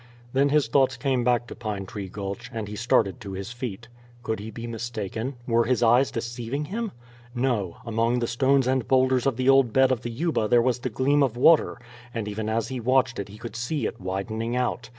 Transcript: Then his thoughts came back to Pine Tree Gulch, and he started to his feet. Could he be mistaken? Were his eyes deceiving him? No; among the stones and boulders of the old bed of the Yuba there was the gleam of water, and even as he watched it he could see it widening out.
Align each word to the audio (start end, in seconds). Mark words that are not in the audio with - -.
Then 0.33 0.49
his 0.49 0.67
thoughts 0.67 0.97
came 0.97 1.23
back 1.23 1.45
to 1.45 1.53
Pine 1.53 1.85
Tree 1.85 2.09
Gulch, 2.09 2.49
and 2.51 2.67
he 2.67 2.75
started 2.75 3.19
to 3.21 3.33
his 3.33 3.51
feet. 3.51 3.87
Could 4.23 4.39
he 4.39 4.49
be 4.49 4.65
mistaken? 4.65 5.35
Were 5.45 5.65
his 5.65 5.83
eyes 5.83 6.09
deceiving 6.09 6.65
him? 6.65 6.91
No; 7.35 7.77
among 7.85 8.17
the 8.17 8.25
stones 8.25 8.65
and 8.65 8.87
boulders 8.87 9.27
of 9.27 9.37
the 9.37 9.47
old 9.47 9.71
bed 9.71 9.91
of 9.91 10.01
the 10.01 10.09
Yuba 10.09 10.47
there 10.47 10.59
was 10.59 10.79
the 10.79 10.89
gleam 10.89 11.21
of 11.21 11.37
water, 11.37 11.77
and 12.15 12.27
even 12.27 12.49
as 12.49 12.69
he 12.69 12.79
watched 12.79 13.19
it 13.19 13.29
he 13.29 13.37
could 13.37 13.55
see 13.55 13.85
it 13.85 14.01
widening 14.01 14.55
out. 14.55 14.89